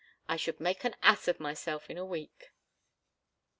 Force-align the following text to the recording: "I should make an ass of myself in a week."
"I 0.27 0.35
should 0.35 0.59
make 0.59 0.83
an 0.83 0.95
ass 1.03 1.27
of 1.27 1.39
myself 1.39 1.87
in 1.87 1.95
a 1.95 2.03
week." 2.03 2.51